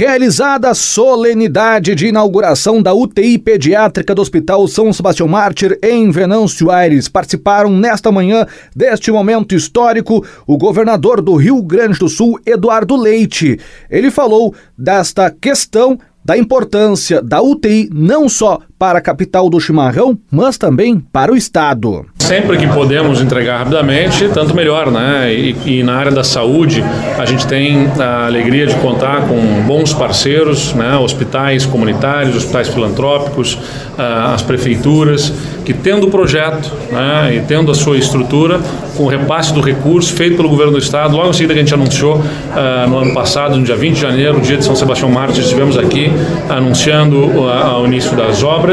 Realizada 0.00 0.70
a 0.70 0.74
solenidade 0.74 1.94
de 1.94 2.06
inauguração 2.06 2.80
da 2.80 2.94
UTI 2.94 3.36
pediátrica 3.36 4.14
do 4.14 4.22
Hospital 4.22 4.66
São 4.66 4.90
Sebastião 4.94 5.28
Mártir 5.28 5.78
em 5.82 6.10
Venâncio 6.10 6.70
Aires, 6.70 7.06
participaram 7.06 7.70
nesta 7.70 8.10
manhã 8.10 8.46
deste 8.74 9.12
momento 9.12 9.54
histórico 9.54 10.26
o 10.46 10.56
governador 10.56 11.20
do 11.20 11.36
Rio 11.36 11.62
Grande 11.62 11.98
do 11.98 12.08
Sul, 12.08 12.40
Eduardo 12.46 12.96
Leite. 12.96 13.60
Ele 13.90 14.10
falou 14.10 14.54
desta 14.74 15.30
questão 15.30 15.98
da 16.24 16.34
importância 16.34 17.20
da 17.20 17.42
UTI 17.42 17.90
não 17.92 18.26
só 18.26 18.58
para 18.80 18.98
a 18.98 19.02
capital 19.02 19.50
do 19.50 19.60
chimarrão, 19.60 20.18
mas 20.32 20.56
também 20.56 20.98
para 21.12 21.30
o 21.30 21.36
estado. 21.36 22.06
Sempre 22.16 22.56
que 22.56 22.66
podemos 22.66 23.20
entregar 23.20 23.58
rapidamente, 23.58 24.26
tanto 24.32 24.54
melhor, 24.54 24.90
né? 24.90 25.30
E, 25.34 25.54
e, 25.66 25.82
na 25.82 25.96
área 25.96 26.10
da 26.10 26.24
saúde, 26.24 26.82
a 27.18 27.26
gente 27.26 27.46
tem 27.46 27.90
a 27.98 28.24
alegria 28.24 28.66
de 28.66 28.74
contar 28.76 29.28
com 29.28 29.38
bons 29.66 29.92
parceiros, 29.92 30.72
né? 30.72 30.96
Hospitais 30.96 31.66
comunitários, 31.66 32.36
hospitais 32.36 32.68
filantrópicos, 32.68 33.52
uh, 33.98 34.32
as 34.32 34.42
prefeituras, 34.42 35.30
que 35.64 35.74
tendo 35.74 36.06
o 36.06 36.10
projeto 36.10 36.72
né? 36.90 37.36
e 37.36 37.40
tendo 37.40 37.70
a 37.70 37.74
sua 37.74 37.98
estrutura, 37.98 38.60
com 38.96 39.04
o 39.04 39.08
repasse 39.08 39.52
do 39.52 39.60
recurso 39.60 40.14
feito 40.14 40.36
pelo 40.36 40.48
governo 40.48 40.72
do 40.72 40.78
estado, 40.78 41.16
logo 41.16 41.30
em 41.30 41.32
seguida 41.32 41.52
que 41.52 41.60
a 41.60 41.62
gente 41.62 41.74
anunciou 41.74 42.16
uh, 42.16 42.88
no 42.88 42.98
ano 42.98 43.12
passado, 43.12 43.56
no 43.56 43.64
dia 43.64 43.76
20 43.76 43.94
de 43.94 44.00
janeiro, 44.00 44.40
dia 44.40 44.56
de 44.56 44.64
São 44.64 44.74
Sebastião 44.74 45.10
Mártir, 45.10 45.42
estivemos 45.42 45.76
aqui 45.76 46.10
anunciando 46.48 47.18
o 47.18 47.86
início 47.86 48.16
das 48.16 48.42
obras. 48.42 48.69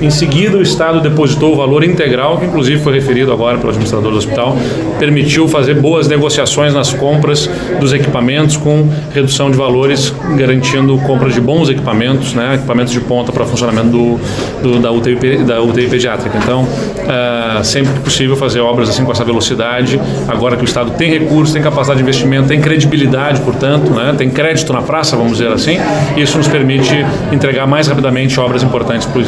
Em 0.00 0.10
seguida, 0.10 0.56
o 0.56 0.62
estado 0.62 1.00
depositou 1.00 1.52
o 1.52 1.56
valor 1.56 1.84
integral, 1.84 2.38
que 2.38 2.46
inclusive 2.46 2.82
foi 2.82 2.94
referido 2.94 3.32
agora 3.32 3.58
pelo 3.58 3.68
administrador 3.68 4.10
do 4.10 4.16
hospital, 4.16 4.56
permitiu 4.98 5.46
fazer 5.48 5.74
boas 5.74 6.08
negociações 6.08 6.72
nas 6.72 6.92
compras 6.92 7.50
dos 7.78 7.92
equipamentos 7.92 8.56
com 8.56 8.88
redução 9.12 9.50
de 9.50 9.56
valores, 9.56 10.14
garantindo 10.36 10.96
compra 10.98 11.30
de 11.30 11.40
bons 11.40 11.68
equipamentos, 11.68 12.32
né, 12.32 12.54
equipamentos 12.54 12.92
de 12.92 13.00
ponta 13.00 13.30
para 13.32 13.44
funcionamento 13.44 13.88
do, 13.88 14.20
do, 14.62 14.78
da, 14.78 14.90
UTI, 14.90 15.44
da 15.44 15.60
UTI 15.60 15.88
pediátrica. 15.88 16.38
Então, 16.38 16.62
uh, 16.62 17.64
sempre 17.64 17.92
que 17.94 18.00
possível 18.00 18.36
fazer 18.36 18.60
obras 18.60 18.88
assim 18.88 19.04
com 19.04 19.12
essa 19.12 19.24
velocidade, 19.24 20.00
agora 20.28 20.56
que 20.56 20.62
o 20.62 20.66
Estado 20.66 20.92
tem 20.92 21.10
recursos, 21.10 21.52
tem 21.52 21.62
capacidade 21.62 21.98
de 21.98 22.02
investimento, 22.02 22.48
tem 22.48 22.60
credibilidade, 22.60 23.40
portanto, 23.40 23.90
né, 23.90 24.14
tem 24.16 24.30
crédito 24.30 24.72
na 24.72 24.82
praça, 24.82 25.16
vamos 25.16 25.32
dizer 25.32 25.52
assim, 25.52 25.78
isso 26.16 26.38
nos 26.38 26.48
permite 26.48 27.04
entregar 27.32 27.66
mais 27.66 27.86
rapidamente 27.88 28.38
obras 28.40 28.62
importantes 28.62 29.06
para 29.06 29.20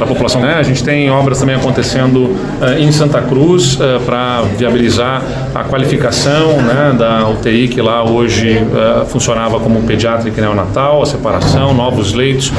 a 0.00 0.06
população. 0.06 0.40
Né? 0.40 0.54
A 0.54 0.62
gente 0.62 0.82
tem 0.82 1.10
obras 1.10 1.38
também 1.38 1.54
acontecendo 1.54 2.24
uh, 2.24 2.78
em 2.78 2.90
Santa 2.92 3.20
Cruz 3.22 3.74
uh, 3.74 4.00
para 4.04 4.42
viabilizar 4.56 5.22
a 5.54 5.64
qualificação 5.64 6.56
né, 6.62 6.94
da 6.98 7.28
UTI, 7.28 7.68
que 7.68 7.80
lá 7.80 8.04
hoje 8.04 8.58
uh, 8.58 9.06
funcionava 9.06 9.60
como 9.60 9.82
pediátrica 9.82 10.40
neonatal, 10.40 11.02
a 11.02 11.06
separação, 11.06 11.74
novos 11.74 12.12
leitos, 12.12 12.52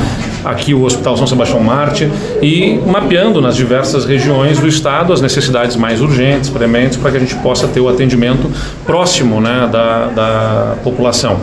aqui 0.43 0.73
o 0.73 0.83
Hospital 0.83 1.17
São 1.17 1.27
Sebastião 1.27 1.59
Marte, 1.59 2.09
e 2.41 2.79
mapeando 2.85 3.41
nas 3.41 3.55
diversas 3.55 4.05
regiões 4.05 4.59
do 4.59 4.67
estado 4.67 5.13
as 5.13 5.21
necessidades 5.21 5.75
mais 5.75 6.01
urgentes, 6.01 6.49
prementes, 6.49 6.97
para 6.97 7.11
que 7.11 7.17
a 7.17 7.19
gente 7.19 7.35
possa 7.35 7.67
ter 7.67 7.79
o 7.79 7.89
atendimento 7.89 8.49
próximo 8.85 9.39
né, 9.39 9.69
da, 9.71 10.07
da 10.07 10.75
população. 10.83 11.39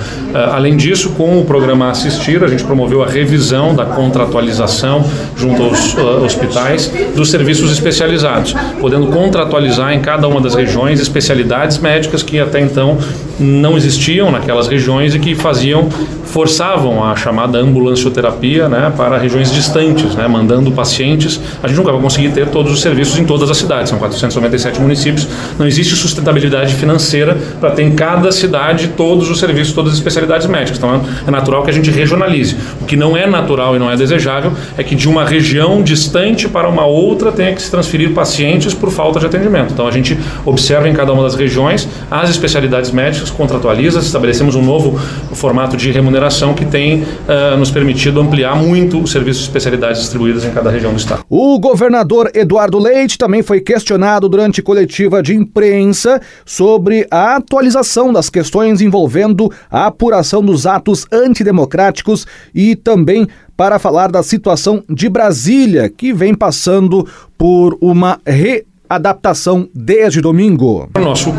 além 0.52 0.76
disso, 0.76 1.10
com 1.10 1.40
o 1.40 1.44
programa 1.44 1.90
Assistir, 1.90 2.42
a 2.44 2.48
gente 2.48 2.64
promoveu 2.64 3.02
a 3.02 3.06
revisão 3.06 3.74
da 3.74 3.84
contratualização 3.84 5.04
junto 5.36 5.62
aos 5.62 5.94
uh, 5.94 6.24
hospitais 6.24 6.92
dos 7.14 7.30
serviços 7.30 7.72
especializados, 7.72 8.54
podendo 8.80 9.06
contratualizar 9.08 9.92
em 9.92 10.00
cada 10.00 10.28
uma 10.28 10.40
das 10.40 10.54
regiões 10.54 11.00
especialidades 11.00 11.78
médicas 11.78 12.22
que 12.22 12.38
até 12.38 12.60
então 12.60 12.98
não 13.38 13.76
existiam 13.76 14.30
naquelas 14.30 14.68
regiões 14.68 15.14
e 15.14 15.18
que 15.18 15.34
faziam 15.34 15.88
forçavam 16.30 17.04
a 17.04 17.16
chamada 17.16 17.58
ambulancioterapia 17.58 18.68
né, 18.68 18.92
para 18.96 19.18
regiões 19.18 19.52
distantes, 19.52 20.14
né, 20.14 20.28
mandando 20.28 20.70
pacientes. 20.70 21.40
A 21.62 21.66
gente 21.66 21.76
nunca 21.76 21.92
vai 21.92 22.00
conseguir 22.00 22.30
ter 22.30 22.46
todos 22.48 22.72
os 22.72 22.80
serviços 22.80 23.18
em 23.18 23.24
todas 23.24 23.50
as 23.50 23.56
cidades, 23.56 23.90
são 23.90 23.98
497 23.98 24.80
municípios. 24.80 25.28
Não 25.58 25.66
existe 25.66 25.96
sustentabilidade 25.96 26.74
financeira 26.74 27.36
para 27.60 27.72
ter 27.72 27.82
em 27.82 27.92
cada 27.92 28.30
cidade 28.30 28.92
todos 28.96 29.28
os 29.28 29.38
serviços, 29.40 29.74
todas 29.74 29.92
as 29.92 29.98
especialidades 29.98 30.46
médicas. 30.46 30.78
Então 30.78 31.02
é 31.26 31.30
natural 31.30 31.64
que 31.64 31.70
a 31.70 31.72
gente 31.72 31.90
regionalize. 31.90 32.56
O 32.80 32.84
que 32.84 32.96
não 32.96 33.16
é 33.16 33.26
natural 33.26 33.74
e 33.74 33.78
não 33.78 33.90
é 33.90 33.96
desejável 33.96 34.52
é 34.78 34.84
que 34.84 34.94
de 34.94 35.08
uma 35.08 35.24
região 35.24 35.82
distante 35.82 36.48
para 36.48 36.68
uma 36.68 36.86
outra 36.86 37.32
tenha 37.32 37.52
que 37.54 37.60
se 37.60 37.70
transferir 37.70 38.12
pacientes 38.12 38.72
por 38.72 38.90
falta 38.90 39.18
de 39.18 39.26
atendimento. 39.26 39.72
Então 39.72 39.86
a 39.86 39.90
gente 39.90 40.16
observa 40.44 40.88
em 40.88 40.94
cada 40.94 41.12
uma 41.12 41.24
das 41.24 41.34
regiões 41.34 41.88
as 42.08 42.30
especialidades 42.30 42.92
médicas, 42.92 43.30
contratualiza, 43.30 43.98
estabelecemos 43.98 44.54
um 44.54 44.62
novo 44.62 44.98
formato 45.32 45.76
de 45.76 45.90
remuneração 45.90 46.19
remuneração 46.20 46.52
que 46.52 46.66
tem 46.66 47.02
uh, 47.02 47.56
nos 47.58 47.70
permitido 47.70 48.20
ampliar 48.20 48.54
muito 48.54 49.00
os 49.00 49.10
serviços 49.10 49.42
de 49.42 49.48
especialidades 49.48 50.00
distribuídos 50.00 50.44
em 50.44 50.50
cada 50.50 50.70
região 50.70 50.92
do 50.92 50.98
estado. 50.98 51.24
O 51.28 51.58
governador 51.58 52.30
Eduardo 52.34 52.78
Leite 52.78 53.16
também 53.16 53.42
foi 53.42 53.60
questionado 53.60 54.28
durante 54.28 54.60
coletiva 54.60 55.22
de 55.22 55.34
imprensa 55.34 56.20
sobre 56.44 57.06
a 57.10 57.36
atualização 57.36 58.12
das 58.12 58.28
questões 58.28 58.80
envolvendo 58.80 59.50
a 59.70 59.86
apuração 59.86 60.42
dos 60.42 60.66
atos 60.66 61.06
antidemocráticos 61.10 62.26
e 62.54 62.76
também 62.76 63.26
para 63.56 63.78
falar 63.78 64.10
da 64.10 64.22
situação 64.22 64.82
de 64.88 65.08
Brasília, 65.08 65.88
que 65.88 66.12
vem 66.12 66.34
passando 66.34 67.06
por 67.36 67.76
uma 67.80 68.18
readaptação 68.26 69.68
desde 69.74 70.20
domingo. 70.20 70.88
O 70.96 71.00
nosso 71.00 71.30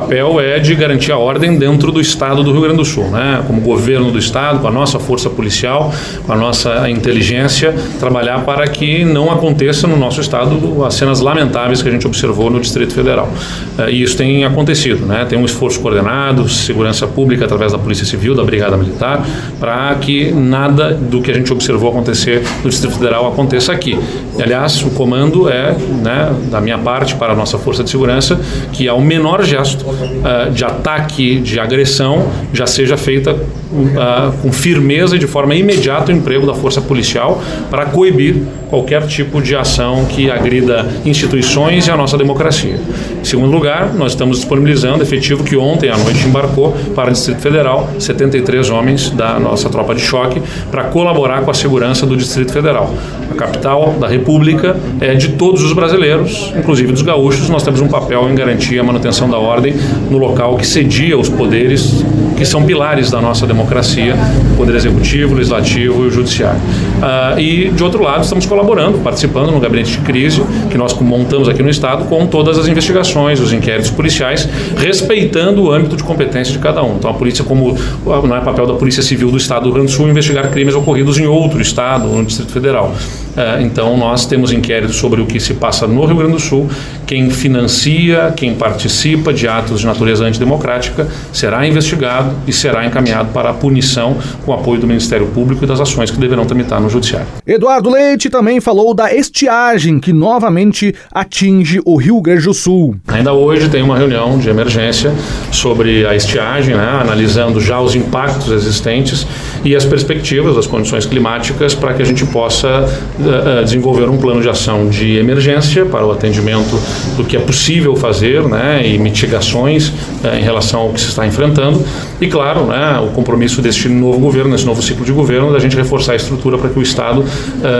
papel 0.00 0.38
é 0.38 0.58
de 0.58 0.74
garantir 0.74 1.10
a 1.10 1.16
ordem 1.16 1.56
dentro 1.58 1.90
do 1.90 2.02
Estado 2.02 2.42
do 2.42 2.52
Rio 2.52 2.60
Grande 2.60 2.76
do 2.76 2.84
Sul, 2.84 3.04
né? 3.04 3.42
Como 3.46 3.62
governo 3.62 4.10
do 4.10 4.18
Estado, 4.18 4.58
com 4.58 4.68
a 4.68 4.70
nossa 4.70 4.98
força 4.98 5.30
policial, 5.30 5.90
com 6.26 6.32
a 6.34 6.36
nossa 6.36 6.90
inteligência, 6.90 7.74
trabalhar 7.98 8.44
para 8.44 8.66
que 8.68 9.06
não 9.06 9.32
aconteça 9.32 9.86
no 9.86 9.96
nosso 9.96 10.20
Estado 10.20 10.84
as 10.84 10.92
cenas 10.92 11.20
lamentáveis 11.20 11.80
que 11.80 11.88
a 11.88 11.92
gente 11.92 12.06
observou 12.06 12.50
no 12.50 12.60
Distrito 12.60 12.92
Federal. 12.92 13.30
Eh, 13.78 13.92
e 13.92 14.02
isso 14.02 14.18
tem 14.18 14.44
acontecido, 14.44 15.06
né? 15.06 15.24
Tem 15.24 15.38
um 15.38 15.46
esforço 15.46 15.80
coordenado, 15.80 16.46
segurança 16.46 17.06
pública 17.06 17.46
através 17.46 17.72
da 17.72 17.78
Polícia 17.78 18.04
Civil, 18.04 18.34
da 18.34 18.44
Brigada 18.44 18.76
Militar, 18.76 19.26
para 19.58 19.94
que 19.94 20.30
nada 20.30 20.92
do 20.92 21.22
que 21.22 21.30
a 21.30 21.34
gente 21.34 21.50
observou 21.50 21.88
acontecer 21.88 22.42
no 22.62 22.68
Distrito 22.68 22.96
Federal 22.96 23.26
aconteça 23.28 23.72
aqui. 23.72 23.98
E, 24.38 24.42
aliás, 24.42 24.82
o 24.82 24.90
comando 24.90 25.48
é, 25.48 25.74
né, 26.02 26.34
da 26.50 26.60
minha 26.60 26.76
parte 26.76 27.14
para 27.14 27.32
a 27.32 27.36
nossa 27.36 27.56
força 27.56 27.82
de 27.82 27.88
segurança, 27.88 28.38
que 28.74 28.86
ao 28.86 29.00
menor 29.00 29.42
gesto 29.42 29.85
uh, 29.90 30.50
de 30.50 30.64
ataque, 30.64 31.40
de 31.40 31.58
agressão, 31.58 32.28
já 32.52 32.66
seja 32.66 32.96
feita 32.96 33.32
uh, 33.34 34.32
com 34.42 34.52
firmeza 34.52 35.16
e 35.16 35.18
de 35.18 35.26
forma 35.26 35.54
imediata 35.54 36.12
o 36.12 36.14
emprego 36.14 36.46
da 36.46 36.54
força 36.54 36.80
policial 36.80 37.42
para 37.70 37.86
coibir 37.86 38.36
qualquer 38.68 39.06
tipo 39.06 39.40
de 39.40 39.54
ação 39.54 40.04
que 40.06 40.30
agrida 40.30 40.86
instituições 41.04 41.86
e 41.86 41.90
a 41.90 41.96
nossa 41.96 42.18
democracia. 42.18 42.78
Em 43.20 43.24
segundo 43.24 43.50
lugar, 43.50 43.94
nós 43.94 44.12
estamos 44.12 44.38
disponibilizando 44.38 45.02
efetivo 45.02 45.44
que 45.44 45.56
ontem 45.56 45.88
à 45.88 45.96
noite 45.96 46.26
embarcou 46.26 46.72
para 46.94 47.10
o 47.10 47.12
Distrito 47.12 47.40
Federal 47.40 47.88
73 47.98 48.70
homens 48.70 49.10
da 49.10 49.38
nossa 49.38 49.68
tropa 49.68 49.94
de 49.94 50.00
choque 50.00 50.42
para 50.70 50.84
colaborar 50.84 51.42
com 51.42 51.50
a 51.50 51.54
segurança 51.54 52.06
do 52.06 52.16
Distrito 52.16 52.52
Federal. 52.52 52.92
A 53.30 53.34
capital 53.34 53.94
da 54.00 54.08
República 54.08 54.76
é 55.00 55.14
de 55.14 55.30
todos 55.30 55.62
os 55.62 55.72
brasileiros, 55.72 56.52
inclusive 56.56 56.92
dos 56.92 57.02
gaúchos. 57.02 57.48
Nós 57.48 57.62
temos 57.62 57.80
um 57.80 57.88
papel 57.88 58.28
em 58.28 58.34
garantir 58.34 58.78
a 58.78 58.82
manutenção 58.82 59.28
da 59.28 59.38
ordem 59.38 59.74
no 60.10 60.18
local 60.18 60.56
que 60.56 60.66
cedia 60.66 61.18
os 61.18 61.28
poderes 61.28 62.04
que 62.36 62.44
são 62.44 62.64
pilares 62.64 63.10
da 63.10 63.20
nossa 63.20 63.46
democracia, 63.46 64.14
o 64.52 64.56
poder 64.56 64.76
executivo, 64.76 65.32
o 65.32 65.36
legislativo 65.36 66.04
e 66.04 66.08
o 66.08 66.10
judiciário. 66.10 66.60
Uh, 66.60 67.40
e 67.40 67.70
de 67.70 67.82
outro 67.82 68.02
lado, 68.02 68.22
estamos 68.22 68.44
colaborando, 68.44 68.98
participando 68.98 69.50
no 69.50 69.58
gabinete 69.58 69.92
de 69.92 69.98
crise 69.98 70.42
que 70.70 70.76
nós 70.76 70.92
montamos 71.00 71.48
aqui 71.48 71.62
no 71.62 71.70
estado 71.70 72.04
com 72.04 72.26
todas 72.26 72.58
as 72.58 72.68
investigações, 72.68 73.40
os 73.40 73.52
inquéritos 73.52 73.90
policiais, 73.90 74.48
respeitando 74.76 75.62
o 75.62 75.72
âmbito 75.72 75.96
de 75.96 76.04
competência 76.04 76.52
de 76.52 76.58
cada 76.58 76.82
um. 76.82 76.96
Então 76.96 77.10
a 77.10 77.14
polícia, 77.14 77.42
como 77.42 77.76
não 78.04 78.36
é 78.36 78.40
papel 78.40 78.66
da 78.66 78.74
Polícia 78.74 79.02
Civil 79.02 79.30
do 79.30 79.38
Estado 79.38 79.62
do 79.62 79.64
Rio 79.66 79.74
Grande 79.74 79.92
do 79.92 79.96
Sul, 79.96 80.08
investigar 80.08 80.50
crimes 80.50 80.74
ocorridos 80.74 81.18
em 81.18 81.26
outro 81.26 81.60
estado 81.60 82.08
ou 82.08 82.18
no 82.18 82.24
Distrito 82.24 82.52
Federal. 82.52 82.94
Uh, 83.36 83.60
então 83.60 83.96
nós 83.96 84.24
temos 84.24 84.50
inquéritos 84.50 84.96
sobre 84.96 85.20
o 85.20 85.26
que 85.26 85.38
se 85.38 85.54
passa 85.54 85.86
no 85.86 86.04
Rio 86.06 86.16
Grande 86.16 86.32
do 86.32 86.40
Sul, 86.40 86.68
quem 87.06 87.30
financia, 87.30 88.32
quem 88.34 88.54
participa 88.54 89.32
de 89.32 89.46
atos 89.46 89.80
de 89.80 89.86
natureza 89.86 90.24
antidemocrática 90.24 91.06
será 91.32 91.66
investigado 91.66 92.34
e 92.46 92.52
será 92.52 92.86
encaminhado 92.86 93.30
para 93.32 93.50
a 93.50 93.54
punição 93.54 94.16
com 94.44 94.52
apoio 94.52 94.80
do 94.80 94.86
Ministério 94.86 95.26
Público 95.26 95.64
e 95.64 95.66
das 95.66 95.80
ações 95.80 96.10
que 96.10 96.18
deverão 96.18 96.46
tramitar 96.46 96.80
no 96.80 96.88
Judiciário. 96.88 97.26
Eduardo 97.46 97.90
Leite 97.90 98.30
também 98.30 98.60
falou 98.60 98.94
da 98.94 99.14
estiagem 99.14 100.00
que 100.00 100.12
novamente 100.12 100.94
atinge 101.12 101.80
o 101.84 101.96
Rio 101.96 102.20
Grande 102.20 102.44
do 102.44 102.54
Sul. 102.54 102.96
Ainda 103.08 103.32
hoje 103.32 103.68
tem 103.68 103.82
uma 103.82 103.96
reunião 103.96 104.38
de 104.38 104.48
emergência 104.48 105.12
sobre 105.52 106.06
a 106.06 106.14
estiagem, 106.14 106.74
né, 106.74 106.98
analisando 107.00 107.60
já 107.60 107.80
os 107.80 107.94
impactos 107.94 108.50
existentes 108.50 109.26
e 109.66 109.74
as 109.74 109.84
perspectivas 109.84 110.54
das 110.54 110.64
condições 110.64 111.04
climáticas 111.04 111.74
para 111.74 111.92
que 111.92 112.00
a 112.00 112.04
gente 112.04 112.24
possa 112.26 112.88
uh, 113.18 113.64
desenvolver 113.64 114.08
um 114.08 114.16
plano 114.16 114.40
de 114.40 114.48
ação 114.48 114.88
de 114.88 115.16
emergência 115.16 115.84
para 115.84 116.06
o 116.06 116.12
atendimento 116.12 116.80
do 117.16 117.24
que 117.24 117.36
é 117.36 117.40
possível 117.40 117.96
fazer 117.96 118.44
né, 118.44 118.86
e 118.86 118.96
mitigações 118.96 119.92
em 120.34 120.42
relação 120.42 120.80
ao 120.80 120.88
que 120.90 121.00
se 121.00 121.08
está 121.08 121.26
enfrentando. 121.26 121.84
E, 122.20 122.26
claro, 122.26 122.66
né, 122.66 123.00
o 123.02 123.08
compromisso 123.12 123.60
deste 123.60 123.88
novo 123.88 124.18
governo, 124.18 124.52
desse 124.52 124.66
novo 124.66 124.82
ciclo 124.82 125.04
de 125.04 125.12
governo, 125.12 125.52
da 125.52 125.58
gente 125.58 125.76
reforçar 125.76 126.12
a 126.12 126.16
estrutura 126.16 126.58
para 126.58 126.70
que 126.70 126.78
o 126.78 126.82
Estado 126.82 127.24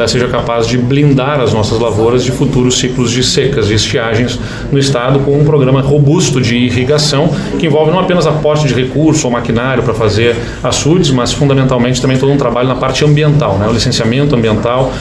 seja 0.06 0.28
capaz 0.28 0.66
de 0.66 0.78
blindar 0.78 1.40
as 1.40 1.52
nossas 1.52 1.78
lavouras 1.78 2.24
de 2.24 2.32
futuros 2.32 2.78
ciclos 2.78 3.10
de 3.10 3.22
secas, 3.22 3.68
de 3.68 3.74
estiagens 3.74 4.38
no 4.70 4.78
Estado, 4.78 5.20
com 5.20 5.38
um 5.38 5.44
programa 5.44 5.80
robusto 5.80 6.40
de 6.40 6.56
irrigação 6.56 7.30
que 7.58 7.66
envolve 7.66 7.90
não 7.90 8.00
apenas 8.00 8.26
aporte 8.26 8.66
de 8.66 8.74
recurso 8.74 9.26
ou 9.26 9.32
maquinário 9.32 9.82
para 9.82 9.94
fazer 9.94 10.36
açudes, 10.62 11.10
mas 11.10 11.32
fundamentalmente 11.32 12.00
também 12.00 12.18
todo 12.18 12.32
um 12.32 12.36
trabalho 12.36 12.68
na 12.68 12.74
parte 12.74 13.04
ambiental, 13.04 13.58
né, 13.58 13.66
o 13.68 13.72
licenciamento 13.72 14.34
ambiental. 14.34 14.92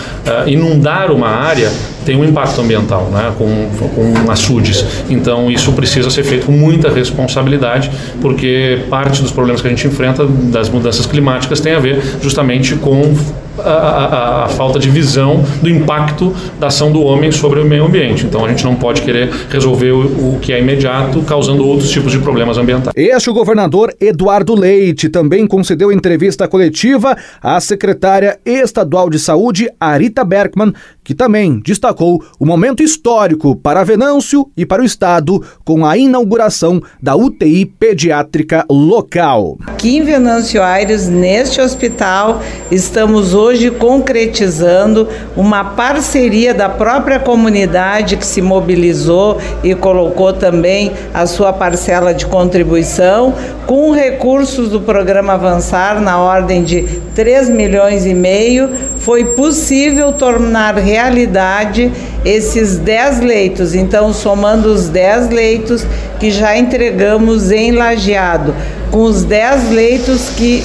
inundar 0.48 1.12
uma 1.12 1.28
área 1.28 1.72
tem 2.06 2.16
um 2.16 2.24
impacto 2.24 2.62
ambiental, 2.62 3.10
né, 3.12 3.34
com, 3.38 3.70
com 3.90 4.32
açudes. 4.32 4.86
Então 5.10 5.50
isso 5.50 5.72
precisa 5.74 6.10
ser 6.10 6.24
feito 6.24 6.46
com 6.46 6.52
muita 6.52 6.90
responsabilidade, 6.90 7.92
porque 8.22 8.84
parte 8.90 9.22
dos 9.22 9.32
problemas 9.32 9.62
que 9.62 9.68
a 9.68 9.70
gente 9.72 9.88
enfrenta 9.88 10.26
das 10.26 10.70
mudanças 10.70 11.06
climáticas 11.06 11.60
tem 11.60 11.74
a 11.74 11.80
ver 11.80 12.02
justamente 12.22 12.76
com 12.76 13.16
a, 13.60 13.70
a, 13.70 14.46
a, 14.46 14.50
falta 14.50 14.78
de 14.80 14.90
visão 14.90 15.44
do 15.62 15.70
impacto 15.70 16.36
da 16.60 16.68
ação 16.68 16.92
do 16.92 17.02
homem 17.02 17.32
sobre 17.32 17.60
o 17.60 17.66
meio 17.66 17.86
ambiente. 17.86 18.26
Então 18.26 18.44
a 18.44 18.50
gente 18.50 18.64
não 18.64 18.76
pode 18.76 19.02
querer 19.02 19.30
resolver 19.50 19.92
o, 19.92 20.36
o 20.36 20.40
que 20.42 20.54
é 20.54 20.60
imediato, 20.60 21.22
causando 21.22 21.66
outros 21.66 21.90
tipos 21.90 22.12
de 22.12 22.20
problemas 22.20 22.58
ambientais. 22.58 22.94
Este 22.96 23.30
o 23.30 23.34
governador 23.34 23.94
Eduardo 24.00 24.56
Leite 24.56 25.10
também 25.10 25.48
concedeu 25.48 25.92
entrevista 25.92 26.48
coletiva 26.48 27.16
à 27.42 27.60
secretária 27.60 28.40
estadual 28.46 29.10
de 29.10 29.20
saúde, 29.20 29.70
Arita 29.80 30.24
Bergman, 30.24 30.74
que 31.04 31.14
também 31.14 31.62
destacou 31.64 32.24
o 32.40 32.46
momento 32.46 32.82
histórico 32.82 33.56
para 33.56 33.84
Venâncio 33.84 34.50
e 34.58 34.66
para 34.66 34.82
o 34.82 34.86
estado 34.86 35.44
com 35.64 35.86
a 35.86 35.98
inauguração 35.98 36.82
da 37.02 37.16
UTI 37.16 37.66
pediátrica 37.66 38.66
local. 38.70 39.58
Aqui 39.68 39.98
em 39.98 40.04
Venâncio 40.04 40.62
Aires, 40.64 41.08
neste 41.08 41.62
hospital, 41.62 42.42
estamos 42.72 43.34
hoje 43.34 43.45
concretizando 43.72 45.08
uma 45.36 45.64
parceria 45.64 46.54
da 46.54 46.68
própria 46.70 47.20
comunidade 47.20 48.18
que 48.18 48.26
se 48.26 48.42
mobilizou 48.42 49.40
e 49.64 49.76
colocou 49.76 50.34
também 50.34 50.92
a 51.14 51.26
sua 51.26 51.54
parcela 51.54 52.14
de 52.14 52.26
contribuição 52.26 53.34
com 53.66 53.92
recursos 53.92 54.70
do 54.70 54.82
programa 54.82 55.34
Avançar 55.34 56.00
na 56.00 56.20
ordem 56.20 56.64
de 56.64 56.84
3 57.14 57.50
milhões 57.50 58.06
e 58.06 58.14
meio, 58.14 58.70
foi 59.00 59.26
possível 59.26 60.12
tornar 60.14 60.76
realidade 60.76 61.92
esses 62.24 62.78
10 62.78 63.20
leitos. 63.22 63.76
Então, 63.76 64.14
somando 64.14 64.72
os 64.72 64.88
10 64.88 65.30
leitos 65.30 65.86
que 66.20 66.32
já 66.32 66.58
entregamos 66.58 67.52
em 67.52 67.72
Lajeado, 67.72 68.54
com 68.96 69.04
os 69.04 69.26
10 69.26 69.72
leitos 69.72 70.30
que 70.30 70.64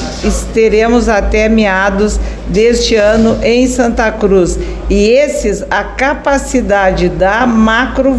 teremos 0.54 1.08
até 1.08 1.48
meados 1.48 2.20
deste 2.46 2.94
ano 2.94 3.36
em 3.42 3.66
Santa 3.66 4.12
Cruz. 4.12 4.56
E 4.88 5.08
esses, 5.08 5.64
a 5.68 5.82
capacidade 5.82 7.08
da 7.08 7.44
Macro 7.44 8.14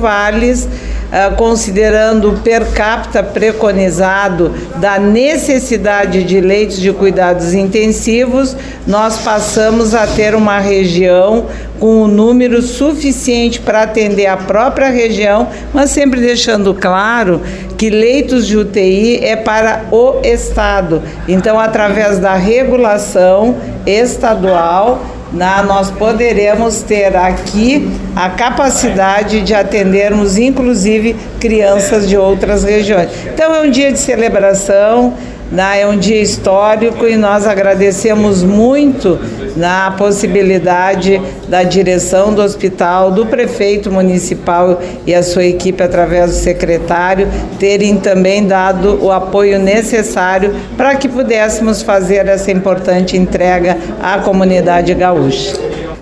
Ah, 1.13 1.30
considerando 1.36 2.30
o 2.30 2.38
per 2.40 2.72
capita 2.72 3.22
preconizado 3.22 4.54
da 4.78 4.98
necessidade 4.98 6.24
de 6.24 6.40
leitos 6.40 6.80
de 6.80 6.94
cuidados 6.94 7.54
intensivos, 7.54 8.56
nós 8.88 9.18
passamos 9.18 9.94
a 9.94 10.08
ter 10.08 10.34
uma 10.34 10.58
região 10.60 11.48
com 11.81 12.04
um 12.04 12.08
número 12.08 12.62
suficiente 12.62 13.60
para 13.60 13.81
atender 13.81 14.28
a 14.28 14.38
própria 14.38 14.88
região, 14.88 15.50
mas 15.74 15.90
sempre 15.90 16.22
deixando 16.22 16.74
claro 16.74 17.42
que 17.78 17.90
leitos 17.90 18.48
de 18.48 18.56
UTI 18.56 19.19
é 19.22 19.36
para 19.36 19.84
o 19.92 20.22
Estado. 20.24 21.02
Então, 21.28 21.60
através 21.60 22.19
da 22.19 22.36
regulação 22.36 23.58
estadual, 23.86 25.04
na, 25.31 25.63
nós 25.63 25.89
poderemos 25.89 26.81
ter 26.81 27.16
aqui 27.16 27.89
a 28.16 28.30
capacidade 28.30 29.42
de 29.42 29.54
atendermos, 29.54 30.38
inclusive, 30.38 31.16
crianças 31.39 32.07
de 32.07 32.18
outras 32.18 32.63
regiões. 32.63 33.10
Então, 33.25 33.56
é 33.56 33.62
um 33.62 33.69
dia 33.69 33.92
de 33.92 34.00
celebração, 34.00 35.13
né, 35.51 35.81
é 35.81 35.88
um 35.88 35.98
dia 35.98 36.22
histórico 36.22 37.06
e 37.06 37.18
nós 37.18 37.45
agradecemos 37.45 38.42
muito 38.42 39.19
na 39.56 39.92
possibilidade 39.92 41.21
da 41.48 41.63
direção 41.63 42.33
do 42.33 42.42
hospital, 42.42 43.12
do 43.12 43.25
prefeito 43.25 43.92
municipal 43.92 44.81
e 45.06 45.13
a 45.13 45.24
sua 45.24 45.45
equipe, 45.45 45.81
através 45.83 46.31
do 46.31 46.38
secretário, 46.38 47.27
terem 47.59 47.98
também 47.98 48.45
dado 48.45 49.03
o 49.03 49.12
apoio 49.12 49.59
necessário 49.59 50.56
para 50.77 50.95
que 50.95 51.07
pudéssemos 51.07 51.81
fazer 51.81 52.27
essa 52.27 52.51
importante 52.51 53.18
entrega 53.18 53.77
à 54.01 54.19
comunidade 54.19 54.94
gaúcha. 54.94 55.53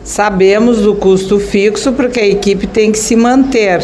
Sabemos 0.03 0.79
do 0.79 0.95
custo 0.95 1.39
fixo, 1.39 1.91
porque 1.93 2.19
a 2.19 2.27
equipe 2.27 2.65
tem 2.65 2.91
que 2.91 2.97
se 2.97 3.15
manter. 3.15 3.83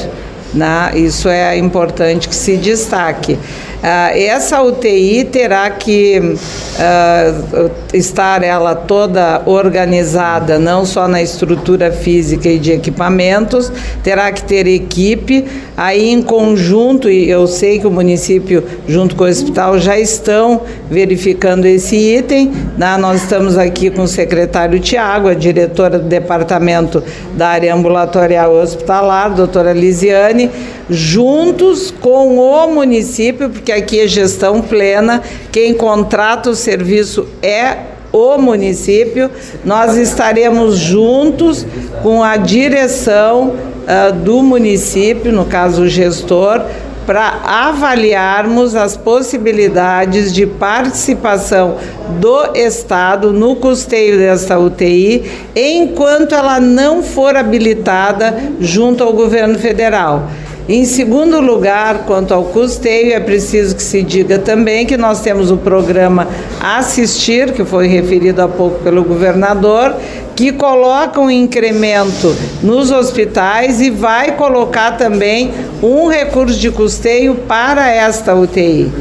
Né? 0.53 0.91
Isso 0.95 1.27
é 1.27 1.57
importante 1.57 2.29
que 2.29 2.35
se 2.35 2.57
destaque. 2.57 3.37
Uh, 3.77 4.17
essa 4.17 4.61
UTI 4.61 5.25
terá 5.25 5.69
que 5.69 6.19
uh, 6.19 7.71
estar 7.93 8.43
ela 8.43 8.73
toda 8.73 9.43
organizada, 9.45 10.57
não 10.57 10.85
só 10.85 11.07
na 11.07 11.21
estrutura 11.21 11.91
física 11.91 12.49
e 12.49 12.57
de 12.57 12.71
equipamentos, 12.71 13.71
terá 14.03 14.31
que 14.31 14.43
ter 14.43 14.65
equipe, 14.65 15.45
aí 15.77 16.09
em 16.09 16.21
conjunto, 16.21 17.09
e 17.09 17.29
eu 17.29 17.45
sei 17.47 17.79
que 17.79 17.85
o 17.85 17.91
município, 17.91 18.63
junto 18.87 19.15
com 19.15 19.23
o 19.23 19.27
hospital, 19.27 19.77
já 19.77 19.99
estão 19.99 20.61
verificando 20.89 21.65
esse 21.65 21.95
item. 21.95 22.51
Né? 22.77 22.97
Nós 22.97 23.21
estamos 23.21 23.57
aqui 23.57 23.89
com 23.89 24.03
o 24.03 24.07
secretário 24.07 24.79
Tiago, 24.79 25.27
a 25.27 25.33
diretora 25.33 25.99
do 25.99 26.07
departamento 26.07 27.03
da 27.35 27.49
área 27.49 27.73
ambulatorial 27.73 28.53
hospitalar, 28.55 29.33
doutora 29.33 29.73
Lisiane, 29.73 30.49
juntos 30.89 31.91
com 31.91 32.37
o 32.37 32.67
município, 32.73 33.49
porque 33.49 33.71
aqui 33.71 33.99
é 33.99 34.07
gestão 34.07 34.61
plena, 34.61 35.21
quem 35.51 35.73
contrata 35.73 36.49
o 36.49 36.55
serviço 36.55 37.27
é 37.41 37.77
o 38.11 38.37
município. 38.37 39.29
Nós 39.63 39.97
estaremos 39.97 40.77
juntos 40.77 41.65
com 42.01 42.23
a 42.23 42.37
direção 42.37 43.55
uh, 43.55 44.13
do 44.13 44.41
município, 44.41 45.31
no 45.31 45.45
caso 45.45 45.83
o 45.83 45.87
gestor, 45.87 46.61
para 47.05 47.41
avaliarmos 47.43 48.75
as 48.75 48.97
possibilidades 48.97 50.33
de 50.33 50.47
participação 50.47 51.77
do 52.19 52.55
Estado 52.55 53.31
no 53.31 53.55
custeio 53.57 54.17
desta 54.17 54.57
UTI, 54.57 55.23
enquanto 55.55 56.33
ela 56.33 56.59
não 56.59 57.03
for 57.03 57.35
habilitada 57.35 58.35
junto 58.59 59.03
ao 59.03 59.13
governo 59.13 59.59
federal. 59.59 60.27
Em 60.67 60.83
segundo 60.83 61.39
lugar, 61.39 62.05
quanto 62.07 62.33
ao 62.33 62.45
custeio, 62.45 63.13
é 63.13 63.19
preciso 63.19 63.75
que 63.75 63.83
se 63.83 64.01
diga 64.01 64.39
também 64.39 64.83
que 64.83 64.97
nós 64.97 65.21
temos 65.21 65.51
o 65.51 65.57
programa 65.57 66.27
Assistir, 66.59 67.51
que 67.51 67.63
foi 67.63 67.85
referido 67.85 68.41
há 68.41 68.47
pouco 68.47 68.79
pelo 68.79 69.03
governador, 69.03 69.95
que 70.35 70.51
coloca 70.51 71.21
um 71.21 71.29
incremento 71.29 72.35
nos 72.63 72.89
hospitais 72.89 73.79
e 73.79 73.91
vai 73.91 74.31
colocar 74.31 74.97
também 74.97 75.53
um 75.83 76.07
recurso 76.07 76.57
de 76.59 76.71
custeio 76.71 77.35
para 77.47 77.87
esta 77.91 78.33
UTI. 78.33 78.91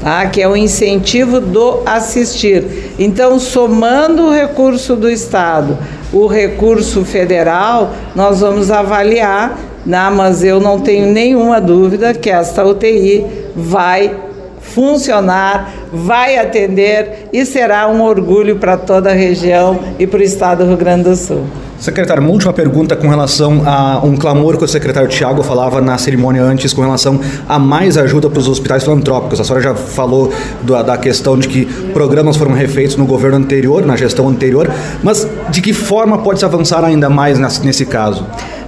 Tá? 0.00 0.26
que 0.26 0.42
é 0.42 0.48
o 0.48 0.56
incentivo 0.56 1.38
do 1.38 1.82
assistir. 1.86 2.94
Então, 2.98 3.38
somando 3.38 4.24
o 4.24 4.32
recurso 4.32 4.96
do 4.96 5.08
Estado, 5.08 5.78
o 6.12 6.26
recurso 6.26 7.04
federal, 7.04 7.92
nós 8.16 8.40
vamos 8.40 8.68
avaliar 8.68 9.71
não, 9.84 10.14
mas 10.14 10.44
eu 10.44 10.60
não 10.60 10.80
tenho 10.80 11.06
nenhuma 11.06 11.60
dúvida 11.60 12.14
que 12.14 12.30
esta 12.30 12.64
UTI 12.64 13.26
vai 13.54 14.14
funcionar, 14.60 15.72
vai 15.92 16.38
atender 16.38 17.28
e 17.32 17.44
será 17.44 17.88
um 17.88 18.00
orgulho 18.02 18.56
para 18.56 18.76
toda 18.76 19.10
a 19.10 19.12
região 19.12 19.78
e 19.98 20.06
para 20.06 20.20
o 20.20 20.22
estado 20.22 20.64
do 20.64 20.68
Rio 20.68 20.76
Grande 20.76 21.04
do 21.04 21.16
Sul. 21.16 21.44
Secretário, 21.78 22.22
uma 22.22 22.30
última 22.30 22.52
pergunta 22.52 22.94
com 22.94 23.08
relação 23.08 23.64
a 23.66 24.00
um 24.04 24.16
clamor 24.16 24.56
que 24.56 24.62
o 24.62 24.68
secretário 24.68 25.08
Tiago 25.08 25.42
falava 25.42 25.80
na 25.80 25.98
cerimônia 25.98 26.40
antes 26.40 26.72
com 26.72 26.80
relação 26.80 27.20
a 27.48 27.58
mais 27.58 27.98
ajuda 27.98 28.30
para 28.30 28.38
os 28.38 28.46
hospitais 28.46 28.84
filantrópicos. 28.84 29.40
A 29.40 29.44
senhora 29.44 29.60
já 29.64 29.74
falou 29.74 30.32
do, 30.62 30.80
da 30.80 30.96
questão 30.96 31.36
de 31.36 31.48
que 31.48 31.64
programas 31.92 32.36
foram 32.36 32.52
refeitos 32.52 32.94
no 32.96 33.04
governo 33.04 33.36
anterior, 33.38 33.84
na 33.84 33.96
gestão 33.96 34.28
anterior, 34.28 34.70
mas 35.02 35.26
de 35.50 35.60
que 35.60 35.72
forma 35.72 36.18
pode 36.18 36.38
se 36.38 36.44
avançar 36.44 36.84
ainda 36.84 37.10
mais 37.10 37.36
nesse, 37.36 37.66
nesse 37.66 37.84
caso? 37.84 38.24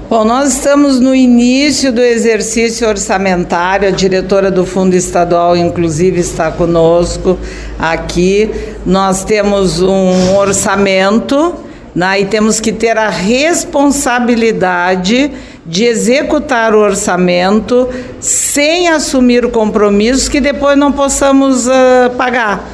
Bom, 0.09 0.23
nós 0.23 0.53
estamos 0.53 1.01
no 1.01 1.15
início 1.15 1.91
do 1.91 2.03
exercício 2.03 2.87
orçamentário, 2.87 3.89
a 3.89 3.91
diretora 3.91 4.51
do 4.51 4.67
Fundo 4.67 4.95
Estadual, 4.95 5.57
inclusive, 5.57 6.21
está 6.21 6.51
conosco 6.51 7.39
aqui. 7.79 8.51
Nós 8.85 9.25
temos 9.25 9.81
um 9.81 10.37
orçamento 10.37 11.55
Né? 11.95 12.23
E 12.23 12.27
temos 12.27 12.61
que 12.61 12.73
ter 12.73 12.99
a 12.99 13.09
responsabilidade 13.09 15.31
de 15.65 15.85
executar 15.85 16.75
o 16.75 16.79
orçamento 16.79 17.89
sem 18.19 18.89
assumir 18.89 19.49
compromissos 19.53 20.29
que 20.29 20.41
depois 20.41 20.77
não 20.77 20.91
possamos 20.91 21.69
uh, 21.69 22.11
pagar. 22.19 22.69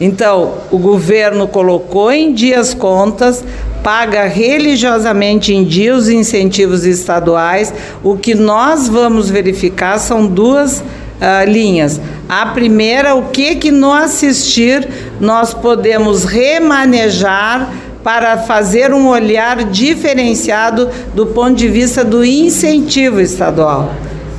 Então, 0.00 0.54
o 0.72 0.78
governo 0.78 1.46
colocou 1.46 2.10
em 2.10 2.32
dia 2.32 2.58
as 2.58 2.74
contas, 2.74 3.44
paga 3.82 4.24
religiosamente 4.24 5.54
em 5.54 5.62
dia 5.62 5.94
os 5.94 6.08
incentivos 6.08 6.84
estaduais. 6.84 7.72
O 8.02 8.16
que 8.16 8.34
nós 8.34 8.88
vamos 8.88 9.30
verificar 9.30 9.98
são 9.98 10.26
duas 10.26 10.80
uh, 10.80 11.48
linhas. 11.48 12.00
A 12.28 12.46
primeira, 12.46 13.14
o 13.14 13.28
que 13.28 13.54
que 13.54 13.70
no 13.70 13.92
assistir 13.92 14.88
nós 15.20 15.54
podemos 15.54 16.24
remanejar 16.24 17.70
para 18.02 18.36
fazer 18.38 18.92
um 18.92 19.08
olhar 19.08 19.64
diferenciado 19.64 20.90
do 21.14 21.26
ponto 21.26 21.54
de 21.54 21.68
vista 21.68 22.04
do 22.04 22.24
incentivo 22.24 23.20
estadual. 23.20 23.94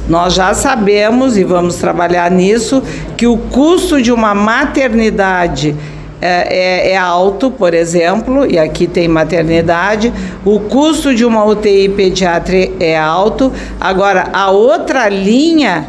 Nós 0.07 0.33
já 0.33 0.53
sabemos 0.53 1.35
e 1.37 1.43
vamos 1.43 1.75
trabalhar 1.75 2.29
nisso 2.29 2.83
que 3.17 3.25
o 3.25 3.37
custo 3.37 4.01
de 4.01 4.11
uma 4.11 4.35
maternidade 4.35 5.75
é, 6.21 6.87
é, 6.87 6.91
é, 6.91 6.97
alto, 6.97 7.51
por 7.51 7.73
exemplo, 7.73 8.45
e 8.45 8.57
aqui 8.57 8.87
tem 8.87 9.07
maternidade, 9.07 10.13
o 10.43 10.59
custo 10.59 11.13
de 11.13 11.25
uma 11.25 11.43
UTI 11.43 11.89
pediátrica 11.89 12.83
é 12.83 12.97
alto. 12.97 13.51
Agora, 13.79 14.29
a 14.31 14.49
outra 14.49 15.09
linha 15.09 15.87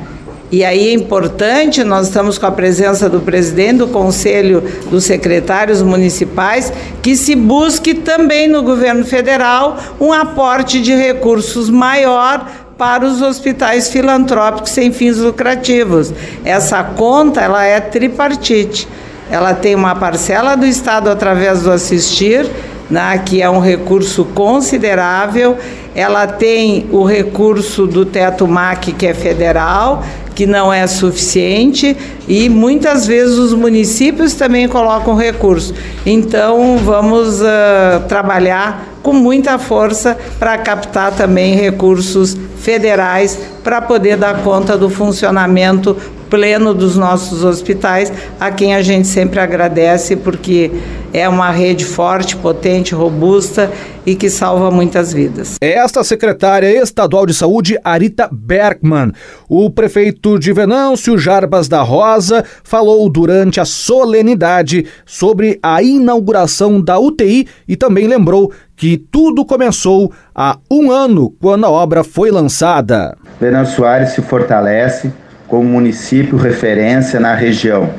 e 0.51 0.65
aí 0.65 0.91
é 0.91 0.93
importante, 0.93 1.83
nós 1.83 2.07
estamos 2.07 2.39
com 2.39 2.47
a 2.47 2.53
presença 2.53 3.09
do 3.09 3.21
presidente 3.21 3.79
do 3.79 3.89
Conselho 3.89 4.63
dos 4.89 5.05
Secretários 5.05 5.83
Municipais, 5.83 6.73
que 7.03 7.17
se 7.17 7.35
busque 7.35 7.95
também 7.95 8.47
no 8.47 8.63
governo 8.63 9.05
federal 9.05 9.77
um 10.01 10.13
aporte 10.13 10.81
de 10.81 10.95
recursos 10.95 11.69
maior 11.69 12.49
para 12.79 13.07
os 13.07 13.23
hospitais 13.23 13.89
filantrópicos 13.89 14.71
sem 14.71 14.93
fins 14.93 15.17
lucrativos. 15.17 16.13
Essa 16.45 16.85
conta 16.85 17.41
ela 17.41 17.65
é 17.65 17.81
tripartite. 17.81 18.87
Ela 19.31 19.55
tem 19.55 19.75
uma 19.75 19.95
parcela 19.95 20.55
do 20.57 20.67
Estado 20.67 21.09
através 21.09 21.63
do 21.63 21.71
assistir, 21.71 22.49
né, 22.91 23.21
que 23.25 23.41
é 23.41 23.49
um 23.49 23.61
recurso 23.61 24.27
considerável. 24.27 25.57
Ela 25.95 26.27
tem 26.27 26.87
o 26.93 27.03
recurso 27.03 27.87
do 27.87 28.05
teto 28.05 28.47
MAC, 28.47 28.93
que 28.93 29.07
é 29.07 29.15
federal, 29.15 30.05
que 30.35 30.47
não 30.47 30.71
é 30.71 30.87
suficiente 30.87 31.97
e 32.29 32.51
muitas 32.51 33.07
vezes 33.07 33.39
os 33.39 33.55
municípios 33.55 34.35
também 34.35 34.69
colocam 34.69 35.17
recursos. 35.17 35.75
Então, 36.05 36.77
vamos 36.77 37.41
uh, 37.41 38.07
trabalhar 38.07 38.96
com 39.07 39.13
muita 39.13 39.57
força 39.57 40.19
para 40.37 40.59
captar 40.59 41.13
também 41.13 41.55
recursos 41.55 42.37
federais 42.59 43.39
para 43.63 43.81
poder 43.81 44.17
dar 44.17 44.43
conta 44.43 44.77
do 44.77 44.91
funcionamento 44.91 45.97
pleno 46.29 46.75
dos 46.75 46.97
nossos 46.97 47.45
hospitais, 47.45 48.13
a 48.39 48.51
quem 48.51 48.75
a 48.75 48.83
gente 48.83 49.09
sempre 49.09 49.41
agradece, 49.41 50.17
porque 50.17 50.71
é 51.13 51.29
uma 51.29 51.51
rede 51.51 51.85
forte, 51.85 52.37
potente, 52.37 52.95
robusta 52.95 53.71
e 54.05 54.15
que 54.15 54.29
salva 54.29 54.71
muitas 54.71 55.13
vidas. 55.13 55.57
É 55.61 55.79
esta 55.79 56.05
secretária 56.05 56.69
estadual 56.83 57.27
de 57.27 57.35
saúde, 57.35 57.79
Arita 57.83 58.29
Bergman. 58.31 59.13
O 59.49 59.71
prefeito 59.71 60.39
de 60.39 60.53
Venâncio, 60.53 61.19
Jarbas 61.19 61.69
da 61.69 61.83
Rosa, 61.83 62.45
falou 62.63 63.09
durante 63.09 63.61
a 63.61 63.65
solenidade 63.65 64.87
sobre 65.05 65.59
a 65.63 65.83
inauguração 65.83 66.81
da 66.81 66.99
UTI 66.99 67.49
e 67.67 67.77
também 67.77 68.07
lembrou 68.07 68.53
que 68.77 68.99
tudo 68.99 69.45
começou 69.45 70.13
há 70.35 70.59
um 70.71 70.91
ano, 70.91 71.31
quando 71.41 71.65
a 71.65 71.71
obra 71.71 72.05
foi 72.05 72.31
lançada. 72.31 73.17
Venâncio 73.41 73.77
Soares 73.77 74.11
se 74.11 74.21
fortalece 74.21 75.11
como 75.49 75.65
município 75.65 76.37
referência 76.37 77.21
na 77.21 77.35
região. 77.35 77.91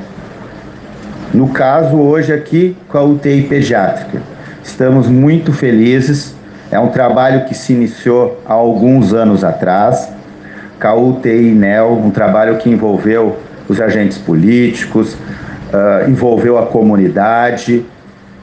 No 1.32 1.48
caso, 1.48 1.96
hoje 1.96 2.32
aqui 2.32 2.76
com 2.88 2.98
a 2.98 3.02
UTI 3.02 3.42
pediátrica. 3.42 4.22
Estamos 4.62 5.08
muito 5.08 5.52
felizes. 5.52 6.34
É 6.70 6.78
um 6.78 6.88
trabalho 6.88 7.44
que 7.46 7.54
se 7.54 7.72
iniciou 7.72 8.42
há 8.46 8.52
alguns 8.52 9.14
anos 9.14 9.44
atrás, 9.44 10.10
com 10.80 10.88
a 10.88 10.94
UTI 10.94 11.52
NEL, 11.52 11.92
um 11.92 12.10
trabalho 12.10 12.56
que 12.58 12.68
envolveu 12.68 13.38
os 13.68 13.80
agentes 13.80 14.18
políticos, 14.18 15.14
uh, 15.14 16.08
envolveu 16.08 16.58
a 16.58 16.66
comunidade, 16.66 17.84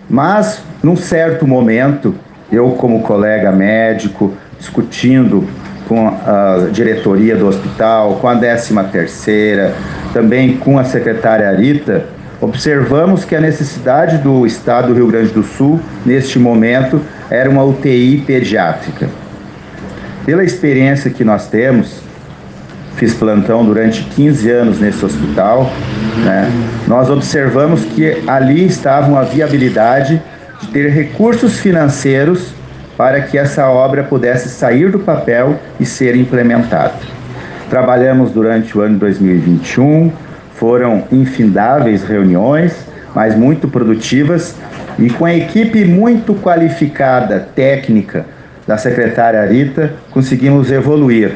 mas 0.10 0.62
num 0.84 0.96
certo 0.96 1.48
momento, 1.48 2.14
eu 2.52 2.72
como 2.72 3.02
colega 3.02 3.52
médico, 3.52 4.34
discutindo 4.60 5.48
com 5.88 6.08
a 6.08 6.68
diretoria 6.72 7.36
do 7.36 7.48
hospital, 7.48 8.16
com 8.16 8.28
a 8.28 8.36
13 8.36 8.74
terceira, 8.92 9.74
também 10.14 10.58
com 10.58 10.78
a 10.80 10.84
secretária 10.84 11.48
Arita, 11.48 12.06
observamos 12.42 13.24
que 13.24 13.36
a 13.36 13.42
necessidade 13.42 14.18
do 14.18 14.46
estado 14.46 14.90
do 14.90 14.94
Rio 14.94 15.08
Grande 15.08 15.32
do 15.32 15.44
Sul, 15.44 15.80
neste 16.06 16.38
momento, 16.40 17.02
era 17.30 17.50
uma 17.50 17.64
UTI 17.64 18.24
pediátrica. 18.26 19.10
Pela 20.26 20.44
experiência 20.44 21.12
que 21.12 21.24
nós 21.24 21.48
temos, 21.48 22.02
fiz 22.96 23.14
plantão 23.14 23.64
durante 23.64 24.04
15 24.04 24.50
anos 24.50 24.80
nesse 24.80 25.04
hospital, 25.06 25.72
né, 26.24 26.50
nós 26.88 27.10
observamos 27.10 27.84
que 27.84 28.24
ali 28.26 28.66
estava 28.66 29.08
uma 29.08 29.24
viabilidade 29.24 30.22
de 30.62 30.68
ter 30.68 30.90
recursos 30.90 31.60
financeiros 31.60 32.55
para 32.98 33.22
que 33.22 33.38
essa 33.38 33.68
obra 33.70 34.04
pudesse 34.04 34.50
sair 34.50 34.92
do 34.92 35.00
papel 35.00 35.60
e 35.80 35.86
ser 35.86 36.16
implementada. 36.16 36.94
Trabalhamos 37.70 38.32
durante 38.32 38.78
o 38.78 38.82
ano 38.82 38.98
2021, 39.00 40.12
foram 40.54 41.04
infindáveis 41.12 42.04
reuniões, 42.04 42.86
mas 43.14 43.36
muito 43.36 43.68
produtivas 43.68 44.56
e 44.98 45.10
com 45.10 45.26
a 45.26 45.34
equipe 45.34 45.84
muito 45.84 46.34
qualificada, 46.36 47.48
técnica, 47.54 48.26
da 48.66 48.78
secretária 48.78 49.46
Rita, 49.46 49.94
conseguimos 50.12 50.72
evoluir. 50.72 51.34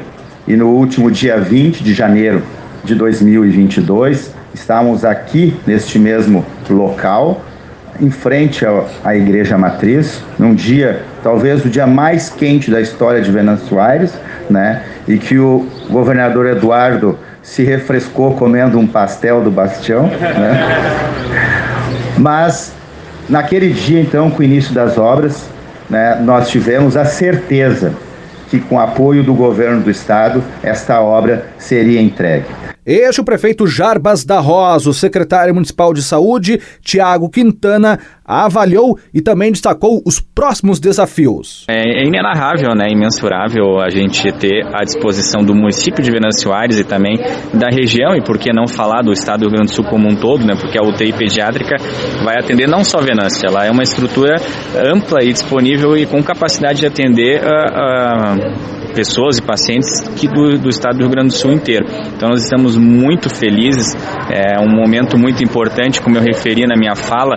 E 0.47 0.55
no 0.55 0.69
último 0.69 1.11
dia 1.11 1.37
20 1.37 1.83
de 1.83 1.93
janeiro 1.93 2.41
de 2.83 2.95
2022, 2.95 4.33
estávamos 4.53 5.05
aqui 5.05 5.55
neste 5.67 5.99
mesmo 5.99 6.45
local 6.69 7.43
em 8.01 8.09
frente 8.09 8.65
à 9.03 9.15
Igreja 9.15 9.57
Matriz, 9.57 10.23
num 10.37 10.55
dia, 10.55 11.03
talvez 11.23 11.63
o 11.65 11.69
dia 11.69 11.87
mais 11.87 12.29
quente 12.29 12.69
da 12.69 12.81
história 12.81 13.21
de 13.21 13.31
Venâncio 13.31 13.79
Aires, 13.79 14.13
né? 14.49 14.83
E 15.07 15.17
que 15.17 15.37
o 15.37 15.67
governador 15.89 16.45
Eduardo 16.47 17.17
se 17.41 17.63
refrescou 17.63 18.35
comendo 18.35 18.77
um 18.77 18.87
pastel 18.87 19.41
do 19.41 19.49
Bastião, 19.49 20.07
né? 20.07 21.39
Mas 22.17 22.73
naquele 23.29 23.69
dia, 23.69 24.01
então, 24.01 24.29
com 24.29 24.39
o 24.39 24.43
início 24.43 24.73
das 24.73 24.97
obras, 24.97 25.47
né, 25.89 26.19
nós 26.21 26.49
tivemos 26.49 26.97
a 26.97 27.05
certeza 27.05 27.93
que, 28.49 28.59
com 28.59 28.79
apoio 28.79 29.23
do 29.23 29.33
governo 29.33 29.81
do 29.81 29.91
estado, 29.91 30.43
esta 30.63 30.99
obra 31.01 31.45
seria 31.59 32.01
entregue. 32.01 32.47
Este 32.85 33.19
é 33.19 33.21
o 33.21 33.25
prefeito 33.25 33.67
Jarbas 33.67 34.25
da 34.25 34.39
Rosa, 34.39 34.89
o 34.89 34.93
secretário 34.93 35.53
municipal 35.53 35.93
de 35.93 36.01
saúde, 36.01 36.59
Tiago 36.81 37.29
Quintana, 37.29 37.99
avaliou 38.25 38.97
e 39.13 39.21
também 39.21 39.51
destacou 39.51 40.01
os 40.05 40.19
próximos 40.19 40.79
desafios. 40.79 41.65
É, 41.69 42.01
é 42.01 42.07
inenarrável, 42.07 42.73
né, 42.75 42.87
imensurável 42.89 43.79
a 43.79 43.89
gente 43.89 44.31
ter 44.31 44.65
à 44.73 44.83
disposição 44.83 45.43
do 45.43 45.53
município 45.53 46.01
de 46.03 46.09
Venâncio 46.09 46.51
Aires 46.51 46.79
e 46.79 46.83
também 46.83 47.17
da 47.53 47.69
região, 47.69 48.15
e 48.15 48.23
por 48.23 48.39
que 48.39 48.51
não 48.51 48.65
falar 48.65 49.03
do 49.03 49.11
estado 49.11 49.41
do 49.41 49.49
Rio 49.49 49.57
Grande 49.57 49.71
do 49.71 49.75
Sul 49.75 49.85
como 49.85 50.09
um 50.09 50.15
todo, 50.15 50.45
né, 50.45 50.55
porque 50.59 50.79
a 50.79 50.81
UTI 50.81 51.13
pediátrica 51.13 51.75
vai 52.23 52.37
atender 52.39 52.67
não 52.67 52.83
só 52.83 52.99
Venâncio, 52.99 53.47
ela 53.47 53.65
é 53.65 53.71
uma 53.71 53.83
estrutura 53.83 54.37
ampla 54.75 55.19
e 55.21 55.31
disponível 55.31 55.95
e 55.95 56.05
com 56.05 56.23
capacidade 56.23 56.79
de 56.79 56.87
atender 56.87 57.41
a, 57.43 58.33
a 58.33 58.79
pessoas 58.99 59.37
e 59.37 59.41
pacientes 59.41 60.01
que 60.19 60.27
do, 60.27 60.57
do 60.57 60.67
estado 60.67 60.97
do 60.97 61.03
Rio 61.05 61.09
Grande 61.09 61.29
do 61.29 61.37
Sul 61.37 61.53
inteiro. 61.53 61.85
Então 62.13 62.27
nós 62.27 62.43
estamos 62.43 62.75
muito 62.75 63.29
felizes, 63.29 63.95
é 64.29 64.59
um 64.59 64.69
momento 64.69 65.17
muito 65.17 65.41
importante, 65.41 66.01
como 66.01 66.17
eu 66.17 66.21
referi 66.21 66.67
na 66.67 66.75
minha 66.75 66.95
fala, 66.95 67.35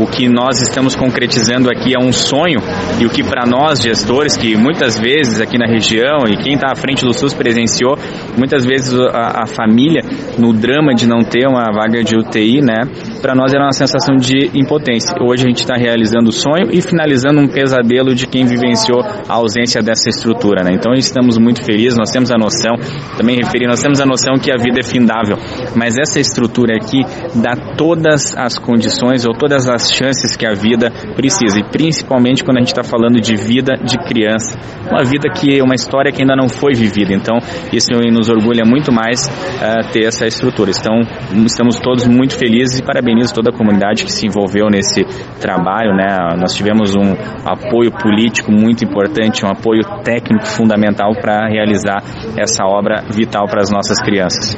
o 0.00 0.06
que 0.06 0.28
nós 0.28 0.60
estamos 0.60 0.94
concretizando 0.94 1.70
aqui 1.70 1.94
é 1.94 1.98
um 1.98 2.12
sonho 2.12 2.60
E 3.00 3.06
o 3.06 3.10
que 3.10 3.22
para 3.22 3.46
nós 3.46 3.80
gestores, 3.80 4.36
que 4.36 4.56
muitas 4.56 4.98
vezes 4.98 5.40
aqui 5.40 5.56
na 5.58 5.66
região 5.66 6.26
e 6.28 6.36
quem 6.36 6.54
está 6.54 6.72
à 6.72 6.76
frente 6.76 7.04
do 7.04 7.12
SUS 7.12 7.32
presenciou, 7.32 7.96
muitas 8.36 8.64
vezes 8.64 8.94
a, 8.94 9.44
a 9.44 9.46
família 9.46 10.02
no 10.38 10.52
drama 10.52 10.94
de 10.94 11.06
não 11.06 11.20
ter 11.20 11.46
uma 11.46 11.72
vaga 11.72 12.02
de 12.02 12.16
UTI, 12.16 12.60
né? 12.60 12.84
Para 13.22 13.34
nós 13.34 13.52
era 13.52 13.64
uma 13.64 13.72
sensação 13.72 14.16
de 14.16 14.50
impotência. 14.54 15.14
Hoje 15.20 15.44
a 15.44 15.48
gente 15.48 15.60
está 15.60 15.74
realizando 15.76 16.28
o 16.28 16.32
sonho 16.32 16.68
e 16.70 16.80
finalizando 16.82 17.40
um 17.40 17.48
pesadelo 17.48 18.14
de 18.14 18.26
quem 18.26 18.44
vivenciou 18.44 19.00
a 19.02 19.34
ausência 19.34 19.82
dessa 19.82 20.08
estrutura, 20.08 20.62
né? 20.62 20.70
Então 20.74 20.92
estamos 20.92 21.38
muito 21.38 21.64
felizes, 21.64 21.98
nós 21.98 22.10
temos 22.10 22.30
a 22.30 22.36
noção, 22.38 22.76
também 23.16 23.36
referi, 23.36 23.66
nós 23.66 23.80
temos 23.80 24.00
a 24.00 24.06
noção 24.06 24.34
que 24.38 24.52
a 24.52 24.56
vida 24.56 24.80
é 24.80 24.84
findável, 24.84 25.36
mas 25.74 25.96
essa 25.98 26.20
estrutura 26.20 26.76
aqui 26.76 27.02
dá 27.34 27.74
todas 27.76 28.36
as 28.36 28.58
condições 28.58 29.24
ou 29.26 29.32
todas 29.34 29.68
as 29.68 29.77
chances 29.78 30.36
que 30.36 30.46
a 30.46 30.54
vida 30.54 30.90
precisa, 31.14 31.58
e 31.58 31.64
principalmente 31.64 32.42
quando 32.42 32.58
a 32.58 32.60
gente 32.60 32.68
está 32.68 32.82
falando 32.82 33.20
de 33.20 33.36
vida 33.36 33.74
de 33.76 33.98
criança, 33.98 34.58
uma 34.90 35.04
vida 35.04 35.28
que 35.30 35.58
é 35.58 35.62
uma 35.62 35.74
história 35.74 36.10
que 36.10 36.22
ainda 36.22 36.34
não 36.34 36.48
foi 36.48 36.74
vivida. 36.74 37.12
Então 37.12 37.38
isso 37.72 37.88
nos 38.10 38.28
orgulha 38.28 38.64
muito 38.64 38.92
mais 38.92 39.26
uh, 39.26 39.92
ter 39.92 40.04
essa 40.04 40.26
estrutura. 40.26 40.70
Então 40.70 41.00
estamos 41.44 41.78
todos 41.78 42.06
muito 42.06 42.36
felizes 42.36 42.78
e 42.78 42.82
parabenizo 42.82 43.34
toda 43.34 43.50
a 43.50 43.56
comunidade 43.56 44.04
que 44.04 44.12
se 44.12 44.26
envolveu 44.26 44.68
nesse 44.70 45.04
trabalho, 45.40 45.94
né? 45.94 46.36
Nós 46.38 46.54
tivemos 46.54 46.94
um 46.96 47.12
apoio 47.44 47.92
político 47.92 48.50
muito 48.50 48.84
importante, 48.84 49.44
um 49.44 49.50
apoio 49.50 49.82
técnico 50.02 50.46
fundamental 50.46 51.12
para 51.20 51.48
realizar 51.48 52.02
essa 52.38 52.64
obra 52.64 53.04
vital 53.10 53.46
para 53.46 53.60
as 53.60 53.70
nossas 53.70 54.00
crianças. 54.00 54.56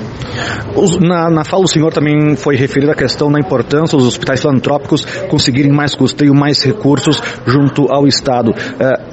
Na, 1.00 1.30
na 1.30 1.44
fala 1.44 1.62
do 1.62 1.68
senhor 1.68 1.92
também 1.92 2.36
foi 2.36 2.56
referida 2.56 2.92
a 2.92 2.94
questão 2.94 3.30
da 3.30 3.38
importância 3.38 3.96
dos 3.96 4.06
hospitais 4.06 4.40
filantrópicos 4.40 5.04
conseguirem 5.28 5.72
mais 5.72 5.94
custeio, 5.94 6.34
mais 6.34 6.62
recursos 6.62 7.22
junto 7.46 7.90
ao 7.90 8.06
Estado. 8.06 8.54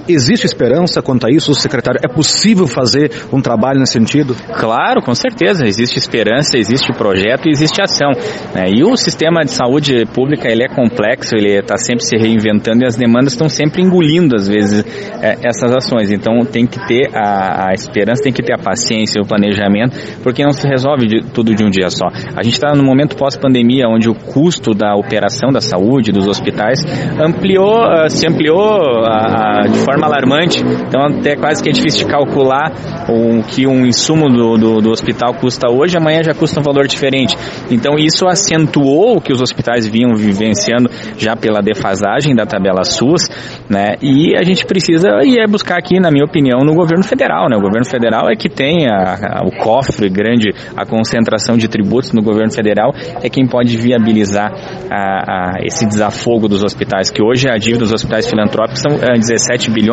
Existe 0.08 0.46
esperança 0.46 1.02
quanto 1.02 1.28
a 1.28 1.30
isso, 1.30 1.54
secretário? 1.54 2.00
É 2.04 2.08
possível 2.08 2.68
fazer 2.68 3.12
um 3.32 3.42
trabalho 3.42 3.80
nesse 3.80 3.94
sentido? 3.94 4.36
Claro, 4.58 5.02
com 5.02 5.14
certeza. 5.14 5.66
Existe 5.66 5.98
esperança, 5.98 6.58
existe 6.58 6.94
projeto 6.94 7.48
e 7.48 7.52
existe 7.52 7.82
ação. 7.82 8.12
Né? 8.56 8.70
E 8.76 8.84
o 8.84 8.96
sistema 8.96 9.42
de 9.44 9.52
saúde 9.52 10.06
pública 10.14 10.50
ele 10.50 10.64
é 10.64 10.68
complexo, 10.68 11.36
ele 11.36 11.58
está 11.58 11.78
sempre 11.78 12.06
se 12.06 12.16
reinventando 12.16 12.84
e 12.84 12.86
as 12.86 12.96
demandas 12.96 13.34
estão 13.34 13.50
sempre 13.50 13.82
engolindo, 13.82 14.36
às 14.36 14.48
vezes, 14.48 14.86
é, 15.22 15.38
essas 15.44 15.76
ações. 15.76 16.12
Então 16.12 16.40
tem 16.46 16.66
que 16.66 16.80
ter 16.88 17.10
a, 17.14 17.70
a, 17.70 17.74
esperança, 17.74 18.24
tem 18.24 18.34
que 18.34 18.44
ter 18.44 18.54
a 18.54 18.58
paciência, 18.58 19.22
o 19.22 19.28
planejamento, 19.28 19.98
porque 20.24 20.44
não 20.44 20.52
se 20.52 20.68
resolve 20.68 21.08
de, 21.08 21.24
tudo 21.34 21.54
de 21.54 21.64
um 21.64 21.70
dia 21.70 21.90
só. 21.90 22.08
A 22.08 22.44
gente 22.44 22.54
está 22.54 22.74
no 22.74 22.84
momento 22.84 23.18
pós-pandemia, 23.18 23.88
onde 23.88 24.10
o 24.10 24.16
custo 24.16 24.74
da 24.74 24.96
operação 24.96 25.52
da 25.52 25.62
saúde, 25.62 26.12
dos 26.12 26.28
hospitais, 26.28 26.80
ampliou, 27.20 27.84
uh, 27.84 28.10
se 28.10 28.28
ampliou 28.28 28.58
uh, 28.58 29.66
uh, 29.66 29.72
de 29.72 29.80
forma 29.80 29.97
alarmante. 30.02 30.62
Então 30.88 31.02
até 31.06 31.36
quase 31.36 31.62
que 31.62 31.70
é 31.70 31.72
difícil 31.72 32.06
de 32.06 32.12
calcular 32.12 32.72
o 33.10 33.44
que 33.44 33.68
um 33.68 33.86
insumo 33.86 34.30
do, 34.30 34.58
do, 34.58 34.76
do 34.82 34.90
hospital 34.90 35.34
custa 35.36 35.70
hoje, 35.70 35.98
amanhã 35.98 36.24
já 36.24 36.34
custa 36.34 36.60
um 36.60 36.64
valor 36.64 36.88
diferente. 36.88 37.38
Então 37.72 37.96
isso 37.98 38.28
acentuou 38.28 39.18
o 39.18 39.22
que 39.22 39.32
os 39.32 39.42
hospitais 39.42 39.88
vinham 39.88 40.16
vivenciando 40.16 40.90
já 41.18 41.36
pela 41.36 41.60
defasagem 41.62 42.36
da 42.36 42.46
tabela 42.46 42.84
SUS, 42.84 43.28
né? 43.70 43.96
E 44.02 44.36
a 44.38 44.44
gente 44.44 44.66
precisa 44.66 45.10
e 45.24 45.40
é 45.40 45.48
buscar 45.48 45.78
aqui, 45.78 46.00
na 46.00 46.12
minha 46.12 46.26
opinião, 46.26 46.60
no 46.60 46.74
governo 46.74 47.04
federal, 47.04 47.50
né? 47.50 47.58
O 47.58 47.62
governo 47.62 47.86
federal 47.86 48.30
é 48.30 48.36
que 48.36 48.50
tem 48.50 48.88
a, 48.90 49.40
a, 49.40 49.46
o 49.46 49.52
cofre 49.64 50.10
grande, 50.10 50.50
a 50.76 50.86
concentração 50.86 51.58
de 51.58 51.68
tributos 51.68 52.14
no 52.14 52.22
governo 52.22 52.52
federal, 52.52 52.92
é 53.22 53.30
quem 53.30 53.48
pode 53.48 53.76
viabilizar 53.78 54.52
a, 54.92 55.58
esse 55.64 55.86
desafogo 55.86 56.48
dos 56.48 56.64
hospitais, 56.64 57.10
que 57.10 57.22
hoje 57.22 57.50
a 57.50 57.58
dívida 57.58 57.80
dos 57.80 57.94
hospitais 57.94 58.30
filantrópicos 58.30 58.82
são 58.82 58.98
é, 58.98 59.18
17 59.18 59.72
bilhões. 59.72 59.87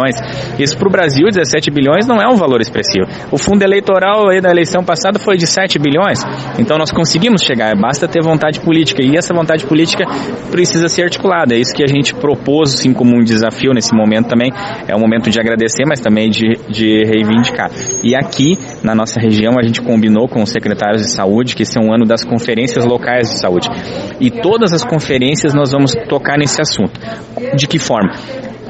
Isso 0.58 0.76
para 0.76 0.88
o 0.88 0.90
Brasil, 0.90 1.26
17 1.28 1.70
bilhões 1.70 2.06
não 2.06 2.16
é 2.16 2.28
um 2.28 2.36
valor 2.36 2.60
expressivo. 2.60 3.06
O 3.30 3.38
fundo 3.38 3.62
eleitoral 3.62 4.30
aí 4.30 4.40
da 4.40 4.50
eleição 4.50 4.82
passada 4.84 5.18
foi 5.18 5.36
de 5.36 5.46
7 5.46 5.78
bilhões. 5.78 6.20
Então 6.58 6.78
nós 6.78 6.90
conseguimos 6.90 7.42
chegar, 7.42 7.74
basta 7.76 8.08
ter 8.08 8.22
vontade 8.22 8.60
política. 8.60 9.02
E 9.02 9.16
essa 9.16 9.34
vontade 9.34 9.64
política 9.66 10.04
precisa 10.50 10.88
ser 10.88 11.04
articulada. 11.04 11.54
É 11.54 11.58
isso 11.58 11.74
que 11.74 11.82
a 11.82 11.86
gente 11.86 12.14
propôs, 12.14 12.74
assim, 12.74 12.92
como 12.92 13.16
um 13.16 13.24
desafio 13.24 13.72
nesse 13.72 13.94
momento 13.94 14.28
também. 14.28 14.50
É 14.88 14.94
um 14.94 15.00
momento 15.00 15.30
de 15.30 15.38
agradecer, 15.38 15.84
mas 15.86 16.00
também 16.00 16.30
de, 16.30 16.58
de 16.68 17.04
reivindicar. 17.04 17.70
E 18.02 18.14
aqui, 18.14 18.58
na 18.82 18.94
nossa 18.94 19.20
região, 19.20 19.58
a 19.58 19.62
gente 19.62 19.80
combinou 19.80 20.28
com 20.28 20.42
os 20.42 20.50
secretários 20.50 21.02
de 21.02 21.10
saúde 21.10 21.54
que 21.54 21.62
esse 21.62 21.78
é 21.78 21.80
um 21.80 21.92
ano 21.92 22.04
das 22.04 22.24
conferências 22.24 22.84
locais 22.84 23.28
de 23.28 23.40
saúde. 23.40 23.68
E 24.20 24.30
todas 24.30 24.72
as 24.72 24.84
conferências 24.84 25.54
nós 25.54 25.72
vamos 25.72 25.94
tocar 26.08 26.38
nesse 26.38 26.60
assunto. 26.60 26.98
De 27.56 27.66
que 27.66 27.78
forma? 27.78 28.12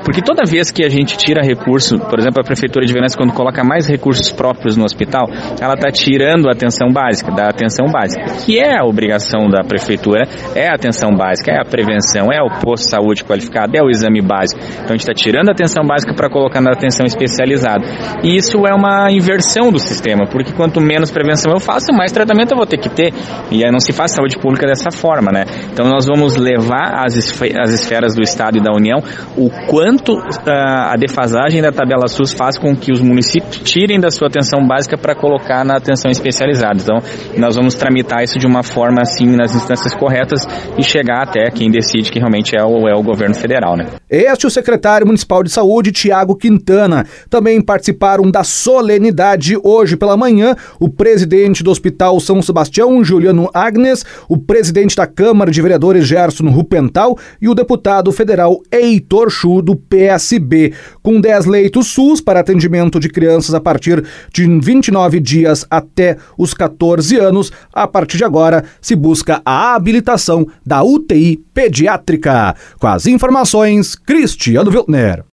Porque 0.05 0.21
toda 0.21 0.45
vez 0.45 0.71
que 0.71 0.85
a 0.85 0.89
gente 0.89 1.17
tira 1.17 1.43
recurso, 1.43 1.99
por 1.99 2.19
exemplo, 2.19 2.41
a 2.41 2.45
Prefeitura 2.45 2.85
de 2.85 2.93
Venâncio, 2.93 3.17
quando 3.17 3.33
coloca 3.33 3.65
mais 3.65 3.89
recursos 3.89 4.31
próprios 4.31 4.77
no 4.77 4.85
hospital, 4.85 5.27
ela 5.61 5.75
está 5.75 5.91
tirando 5.91 6.49
a 6.49 6.53
atenção 6.53 6.93
básica, 6.93 7.33
da 7.33 7.49
atenção 7.49 7.87
básica, 7.87 8.45
que 8.45 8.59
é 8.59 8.79
a 8.79 8.85
obrigação 8.85 9.49
da 9.49 9.65
Prefeitura, 9.65 10.29
é 10.55 10.69
a 10.69 10.75
atenção 10.75 11.11
básica, 11.17 11.51
é 11.51 11.61
a 11.61 11.65
prevenção, 11.65 12.29
é 12.33 12.43
o 12.43 12.61
posto 12.61 12.85
de 12.85 12.91
saúde 12.91 13.25
qualificado, 13.25 13.73
é 13.77 13.83
o 13.83 13.89
exame 13.89 14.21
básico. 14.21 14.61
Então 14.63 14.91
a 14.91 14.93
gente 14.93 15.09
está 15.09 15.15
tirando 15.15 15.49
a 15.49 15.53
atenção 15.53 15.85
básica 15.87 16.15
para 16.15 16.29
colocar 16.29 16.61
na 16.61 16.73
atenção 16.73 17.07
especializada. 17.07 17.85
E 18.23 18.37
isso 18.37 18.67
é 18.67 18.75
uma 18.75 19.11
inversão 19.11 19.73
do 19.73 19.79
sistema, 19.79 20.27
porque 20.31 20.53
quanto 20.53 20.81
menos 20.81 21.11
prevenção 21.11 21.53
eu 21.53 21.61
faço, 21.61 21.93
mais 21.93 22.13
tratamento 22.13 22.53
eu 22.53 22.57
vou 22.59 22.67
ter 22.67 22.79
que 22.79 22.91
ter. 22.91 23.13
E 23.51 23.65
aí 23.65 23.71
não 23.71 23.81
se 23.81 23.93
faz 23.93 24.13
saúde 24.13 24.37
pública 24.39 24.67
dessa 24.67 24.91
forma, 24.91 25.31
né? 25.33 25.45
Então 25.73 25.87
nós 25.87 26.07
vamos 26.07 26.37
levar 26.37 27.05
as 27.07 27.17
esferas 27.17 28.15
do 28.15 28.23
Estado 28.23 28.59
e 28.59 28.61
da 28.61 28.73
União 28.73 28.99
o 29.37 29.49
quanto 29.67 29.94
quanto 29.95 30.19
uh, 30.19 30.51
a 30.91 30.97
defasagem 30.97 31.63
da 31.63 31.71
tabela 31.71 32.09
SUS 32.09 32.33
faz 32.33 32.59
com 32.59 32.75
que 32.75 32.93
os 32.93 33.01
municípios 33.01 33.59
tirem 33.59 34.01
da 34.01 34.11
sua 34.11 34.29
atenção 34.29 34.67
básica 34.67 34.99
para 34.99 35.15
colocar 35.15 35.65
na 35.65 35.77
atenção 35.77 36.11
especializada. 36.11 36.79
Então, 36.83 36.99
nós 37.39 37.55
vamos 37.55 37.75
tramitar 37.75 38.23
isso 38.23 38.39
de 38.39 38.47
uma 38.47 38.63
forma 38.63 39.03
assim 39.03 39.27
nas 39.37 39.55
instâncias 39.55 39.95
corretas 39.95 40.47
e 40.77 40.83
chegar 40.83 41.23
até 41.23 41.51
quem 41.51 41.71
decide 41.71 42.11
que 42.11 42.19
realmente 42.19 42.57
é 42.57 42.65
o, 42.65 42.89
é 42.89 42.95
o 42.95 43.03
governo 43.03 43.35
federal, 43.35 43.77
né? 43.77 43.87
Este 44.11 44.47
é 44.47 44.49
o 44.49 44.51
secretário 44.51 45.07
municipal 45.07 45.43
de 45.43 45.51
saúde, 45.51 45.93
Tiago 45.93 46.37
Quintana. 46.37 47.07
Também 47.31 47.61
participaram 47.61 48.31
da 48.31 48.43
solenidade 48.43 49.57
hoje 49.63 49.97
pela 49.97 50.17
manhã 50.17 50.57
o 50.81 50.89
presidente 50.89 51.63
do 51.63 51.71
Hospital 51.71 52.19
São 52.21 52.43
Sebastião, 52.43 53.05
Juliano 53.05 53.49
Agnes, 53.55 54.05
o 54.29 54.37
presidente 54.37 54.97
da 54.97 55.07
Câmara 55.07 55.51
de 55.51 55.63
Vereadores, 55.63 56.07
Gerson 56.07 56.49
Rupental, 56.49 57.17
e 57.41 57.49
o 57.49 57.55
deputado 57.55 58.11
federal 58.13 58.61
Heitor 58.73 59.31
Chu, 59.31 59.63
do 59.63 59.77
PSB, 59.89 60.73
com 61.03 61.21
10 61.21 61.47
leitos 61.47 61.89
SUS 61.89 62.21
para 62.21 62.41
atendimento 62.41 62.99
de 62.99 63.09
crianças 63.09 63.55
a 63.55 63.61
partir 63.61 64.05
de 64.33 64.47
29 64.61 65.21
dias 65.21 65.67
até 65.71 66.17
os 66.37 66.53
14 66.55 67.17
anos. 67.17 67.53
A 67.73 67.87
partir 67.87 68.17
de 68.17 68.25
agora, 68.25 68.65
se 68.81 68.97
busca 68.97 69.41
a 69.45 69.75
habilitação 69.75 70.47
da 70.65 70.83
UTI 70.83 71.43
pediátrica. 71.53 72.55
Com 72.79 72.87
as 72.87 73.07
informações, 73.07 73.95
Cristiano 73.95 74.71
Wiltner. 74.71 75.23